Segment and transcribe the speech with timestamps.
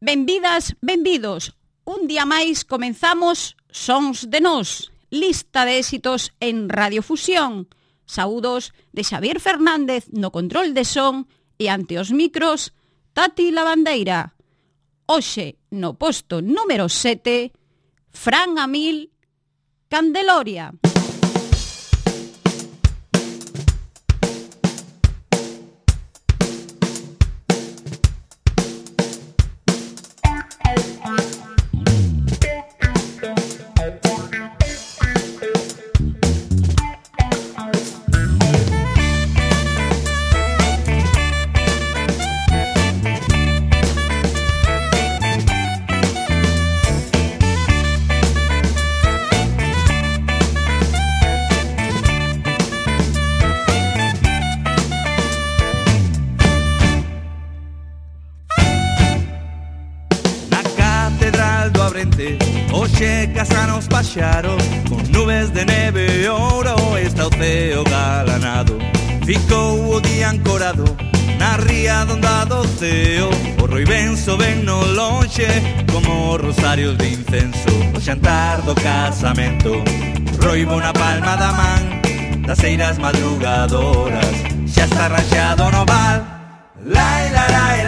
[0.00, 1.58] Benvidas, benvidos.
[1.82, 7.66] Un día máis comenzamos Sons de Nós, lista de éxitos en Radiofusión.
[8.06, 11.26] Saúdos de Xavier Fernández no control de son
[11.58, 12.70] e ante os micros
[13.10, 14.38] Tati Lavandeira.
[15.10, 17.50] Oxe, no posto número 7,
[18.14, 19.10] Fran Amil,
[19.90, 20.78] Candeloria.
[64.88, 68.76] con nubes de neve oro, está oceo galanado,
[69.24, 70.84] fico hubo día ancorado,
[71.38, 75.46] na ría dondado ceo, porro y benzo venno lonche,
[75.92, 79.84] como rosarios de incenso, o chantardo casamento,
[80.40, 82.02] roibo una palma da man,
[82.44, 84.32] las eiras madrugadoras,
[84.66, 86.26] ya está rayado noval,
[86.84, 87.87] la la la la.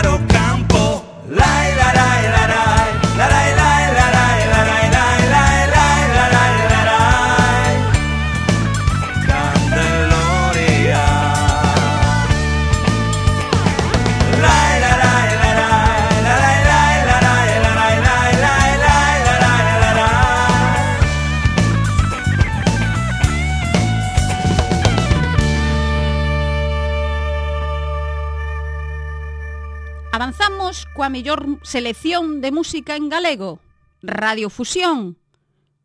[30.71, 33.59] Imos coa mellor selección de música en galego.
[33.99, 35.19] Radiofusión.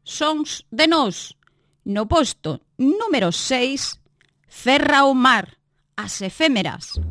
[0.06, 1.34] Sons de nós.
[1.82, 3.98] No posto número 6,
[4.46, 5.58] Ferra o mar,
[5.98, 7.02] as efémeras.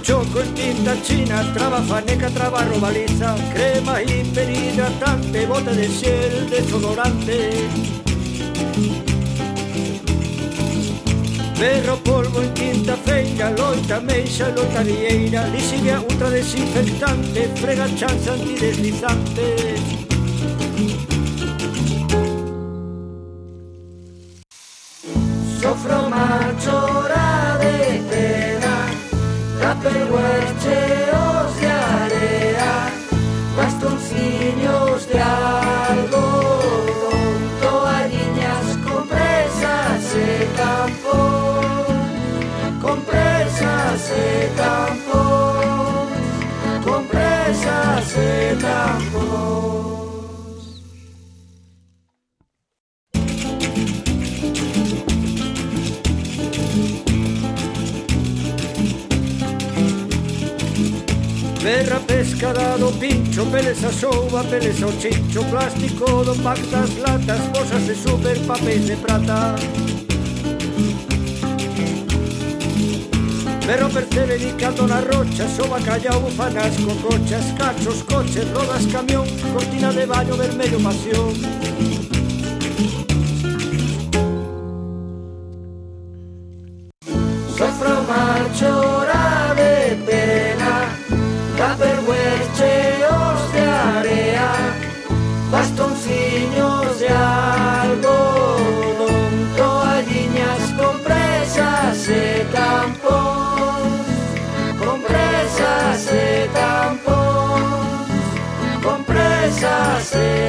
[0.00, 7.68] gioco in tintaccina, traba faneca, traba robaliza, crema iperidratante, bota de ciel, desodorante.
[11.58, 19.98] Perro polvo in tinta feina, loita meixa, loita vieira, lisiga ultra desinfectante, frega chance antideslizante.
[25.60, 27.09] Sofro macho
[29.82, 32.90] perhuercheos de area,
[33.56, 36.70] bastoncillos de algodón,
[37.62, 41.96] toalliñas compresas de tampón,
[42.80, 46.08] compresas de tampón,
[46.84, 49.99] compresas de tampón.
[62.20, 69.56] descarado pincho, pereza soba, pereza chincho, plástico, pactas, latas, cosas de super, papel de plata.
[73.66, 80.36] Perro perceberica, la rocha, soba callao, bufanas, cocochas, cachos, coches, rodas, camión, cortina de baño,
[80.36, 82.19] vermelho, pasión.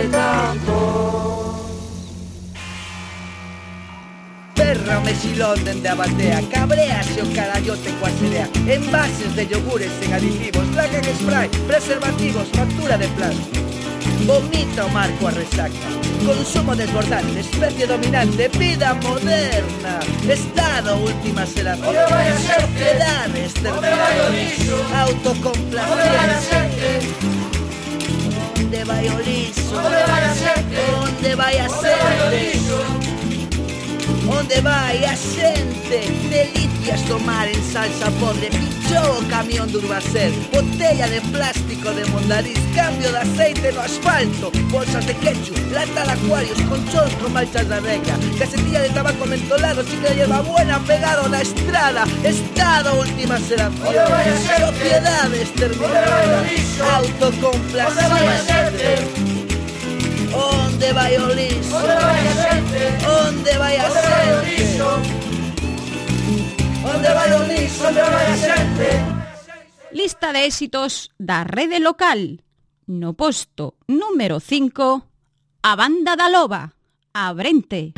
[0.02, 1.56] de campo.
[4.56, 12.48] Perra, mexilón, dende abatea, cabreación, carayote, cuacerea, envases de yogures en aditivos, placa spray, preservativos,
[12.54, 13.60] factura de plástico.
[14.26, 15.74] Vomita o marco a resaca.
[16.26, 20.00] Consumo desbordante, especie dominante, vida moderna.
[20.30, 21.96] Estado última celación.
[21.96, 23.54] Sociedades,
[24.94, 27.41] autocomplacencia
[28.72, 29.12] donde vaya
[29.74, 32.01] donde vaya vaya a ser.
[34.52, 36.12] Onde vai a xente?
[36.30, 42.60] Delicias tomar en salsa podre Pinchou o camión do Urbacel Botella de plástico de Mondariz
[42.76, 46.84] Cambio de aceite no asfalto Bolsas de ketchup, lata de acuarios con
[47.32, 53.00] manchas de reca Casetilla de tabaco mentolado Chicle de hierba buena pegado na estrada Estado
[53.00, 54.06] última xeración
[54.60, 56.44] Sociedade exterminada
[57.00, 59.31] Autocomplacencia
[60.82, 61.76] Onde vai o lixo?
[61.78, 62.82] Onde vai a xente?
[63.06, 64.02] Onde vai a onde?
[64.02, 64.90] Vai o lixo?
[66.90, 67.86] Onde vai o lixo?
[67.86, 68.90] Onde vai a xente?
[69.94, 72.18] Lista de éxitos da rede local.
[72.88, 76.74] No posto número 5, a banda da loba,
[77.14, 77.94] a Brente.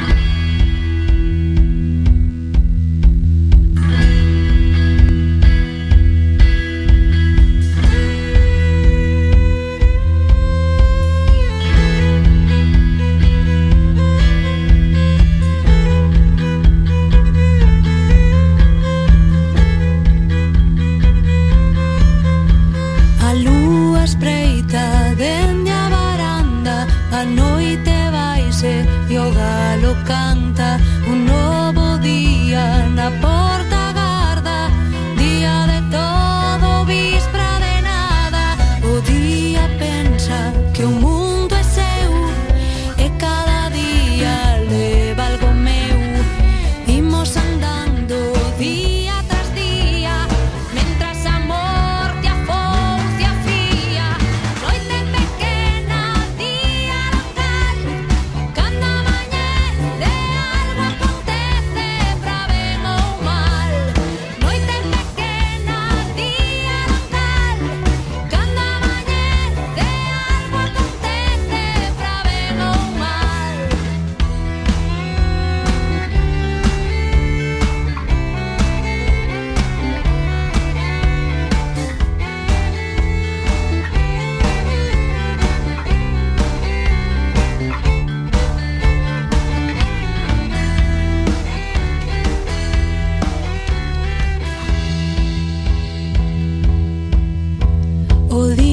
[98.33, 98.72] Olí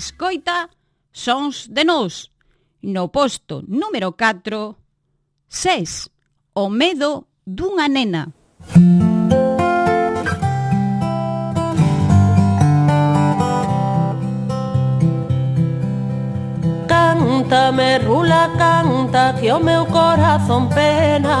[0.00, 0.70] escoita
[1.12, 2.30] Sons de Nós,
[2.82, 4.74] no posto número 4,
[5.46, 6.08] 6,
[6.54, 8.32] o medo dunha nena.
[16.88, 21.36] Canta, merrula, canta, que o meu corazón pena.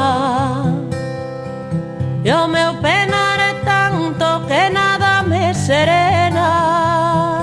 [2.22, 7.39] E o meu penar é tanto que nada me serena.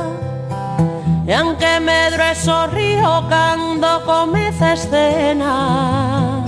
[1.27, 6.43] E aunque medro e sorrío cando comeza a escena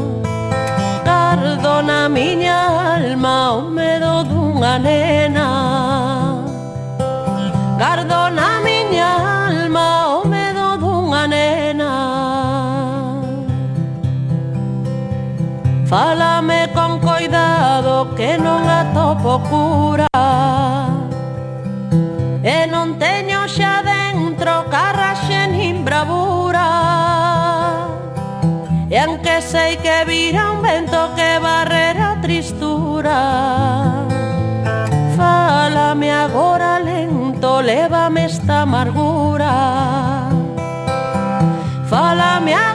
[1.39, 5.48] Cardo na miña alma o medo dunha nena.
[7.77, 11.91] Cardo na miña alma o medo dunha nena.
[15.86, 20.08] Fálame con coidado que non atopo cura.
[29.69, 33.17] sei que vira un vento que barrera a tristura.
[35.15, 39.51] Fálame agora lento, lévame esta amargura.
[41.88, 42.68] Fálame agora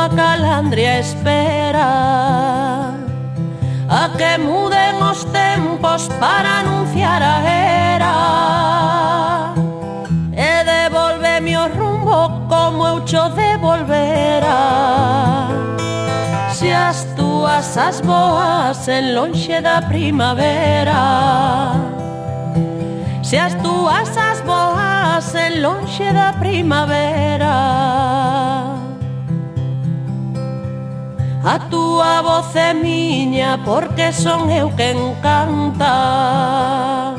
[0.00, 2.94] a calandria espera
[3.88, 8.16] a que muden os tempos para anunciar a era
[10.32, 14.56] e devolveme o rumbo como eu cho devolvera
[16.54, 21.74] se as túas as boas en lonxe da primavera
[23.22, 28.69] se as túas as boas en lonxe da primavera.
[31.42, 37.16] A túa voz é miña porque son eu quen canta.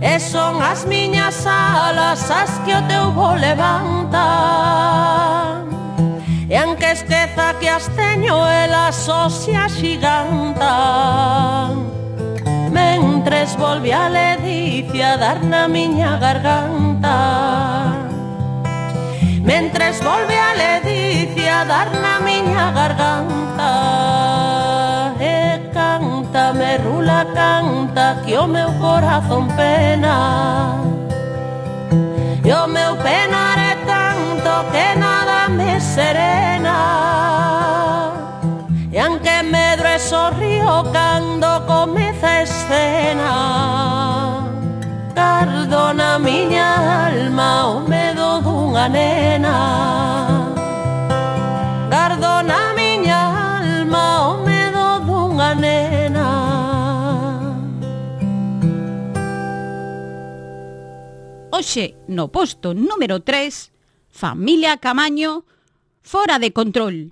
[0.00, 4.26] E son as miñas alas as que o teu vo levanta.
[6.48, 11.18] E aunque esqueza que as teño elas só se axigantan
[12.70, 17.16] Mentres volve a ledicia dar na miña garganta.
[19.42, 23.07] Mentres volve a ledicia dar na miña garganta.
[27.18, 30.76] ela canta que o meu corazón pena.
[32.44, 36.76] E o meu penar é tanto que nada me serena.
[38.92, 43.30] E aunque medro e sorrío cando comeza a escena
[45.14, 50.37] Cardona miña alma o medo dunha nena.
[61.58, 63.72] Oxe, no posto número 3,
[64.12, 65.42] Familia Camaño,
[66.02, 67.10] fora de control.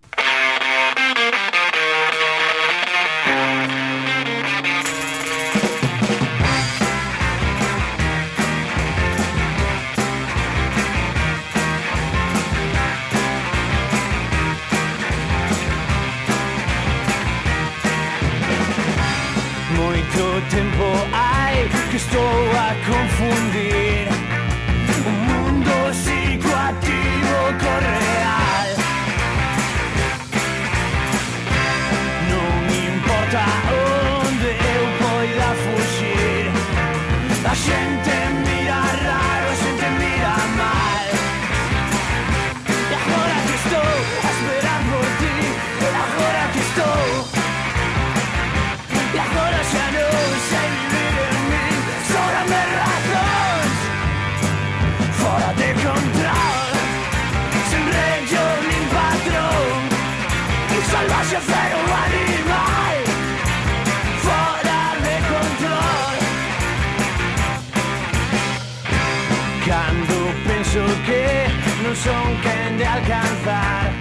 [72.06, 73.92] son que han de alcanzar.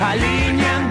[0.00, 0.87] Alinean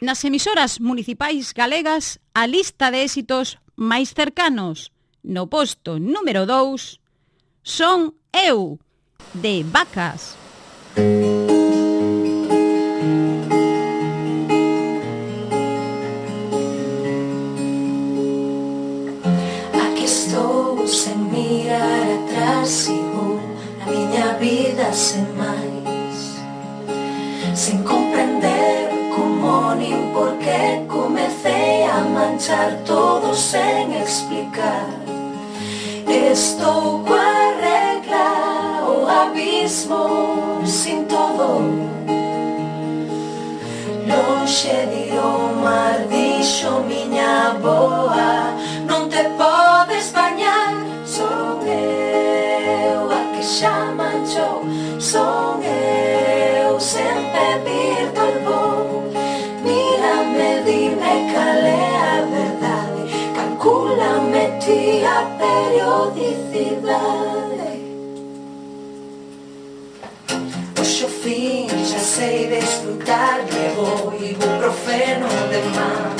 [0.00, 4.92] Nas emisoras municipais galegas, a lista de éxitos máis cercanos,
[5.24, 7.00] no posto número 2,
[7.64, 8.76] son eu,
[9.32, 10.45] de Vacas.
[36.66, 41.62] pouco arreglar o abismo sin todo.
[44.10, 48.50] Lonxe de o mar dixo miña boa
[48.88, 50.74] Non te podes bañar.
[51.04, 54.58] Son eu a que xa manchou
[54.98, 59.06] Son eu sen pedir tolvou
[59.66, 63.02] Mírame, dime cal é a verdade
[63.36, 66.45] Calculame ti a periodicidade
[66.86, 67.72] nave
[70.74, 76.14] Puxo fin, xa sei desfrutar Levo ibuprofeno de mar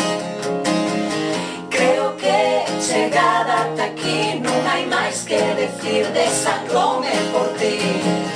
[1.70, 2.38] Creo que
[2.86, 8.35] chegada ata aquí Non hai máis que decir de sangrón e por ti.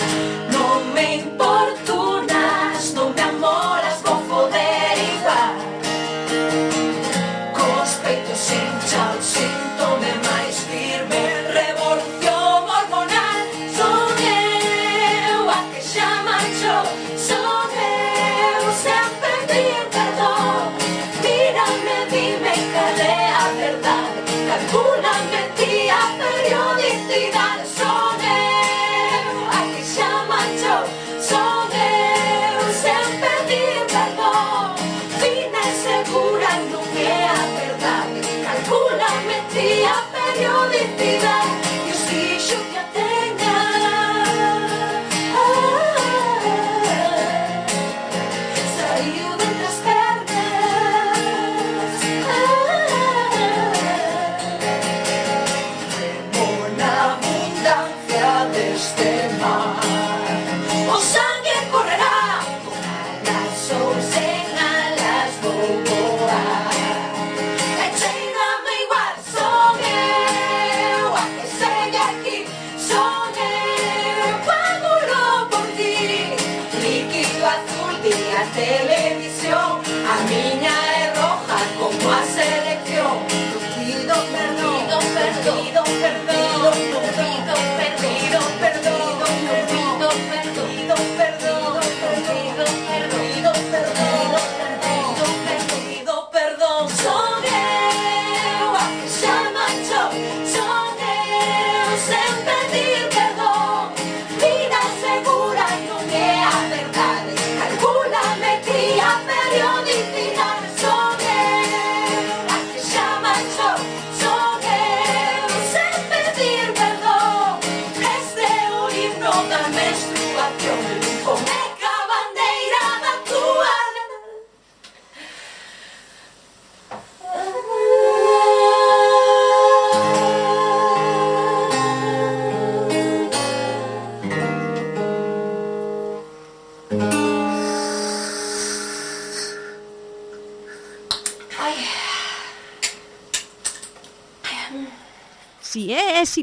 [85.99, 91.10] perdido, perdido, perdido, perdido, perdido, perdido.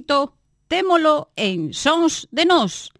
[0.08, 0.34] éxito,
[0.68, 2.92] témolo en Sons de Nós.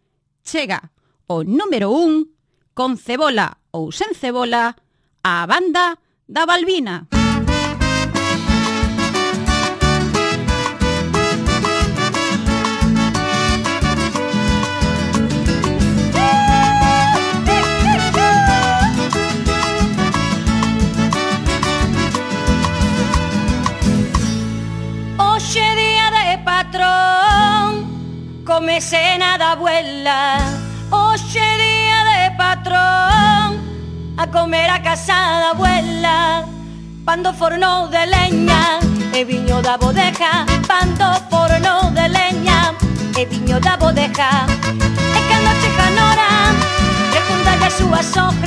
[0.44, 0.92] Chega
[1.28, 2.36] o número un,
[2.74, 4.76] con cebola ou sen cebola,
[5.24, 7.17] a banda da Balbina.
[28.58, 30.38] come cena da abuela.
[30.90, 33.50] Hoxe día de patrón
[34.18, 36.44] A comer a casa da abuela.
[37.06, 38.80] Pando forno de leña
[39.14, 40.34] E viño da bodeja.
[40.68, 42.74] Pando forno de leña
[43.16, 44.48] E viño da bodeja.
[45.18, 46.30] E cando chega nora
[47.12, 48.47] Pregunta a súa sogra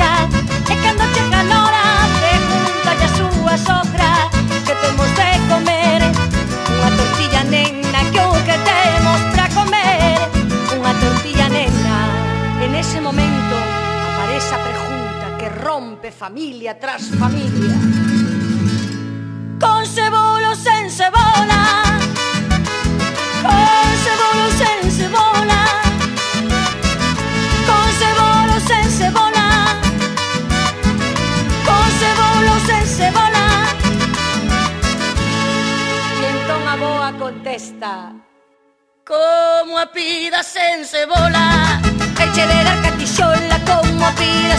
[16.31, 17.75] familia tras familia.
[19.59, 21.83] Con cebolos en cebola,
[23.43, 25.63] con cebolos en cebola,
[27.67, 29.47] con cebolos en cebola,
[31.69, 33.47] con cebolos en cebola.
[36.17, 38.13] Quien toma boa contesta,
[39.05, 41.81] como apidas en cebola,
[42.21, 44.50] echelera catillola como apidas.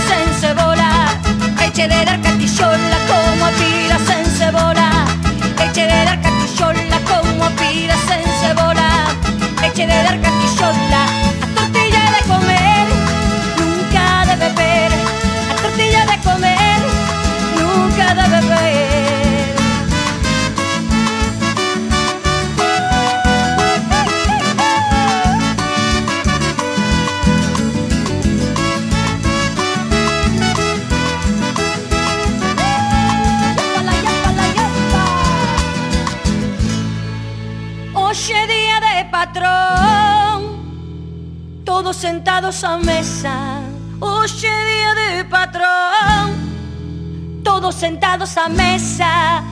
[47.72, 49.44] Sentados á mesa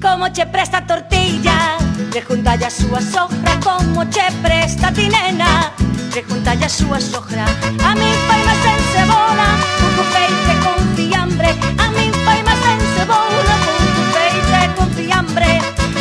[0.00, 1.76] Como che presta a tortilla
[2.10, 5.72] Preguntalle a súa sogra Como che presta a ti nena
[6.10, 7.44] Preguntalle a súa sogra
[7.84, 9.48] A min fai máis en cebola
[9.86, 11.50] Un feite con fiambre.
[11.76, 13.56] A min fai máis en cebola
[14.00, 15.50] Un feite con fiambre.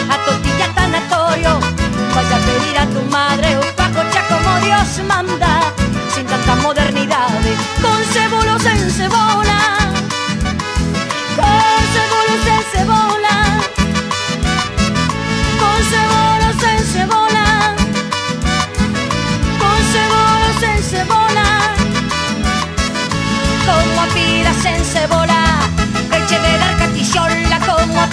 [0.10, 1.54] A tortilla tanatorio
[2.16, 3.15] Vai a pedir a tu madre
[24.66, 25.60] sense vola,
[26.12, 28.08] el cheddar catisciola como a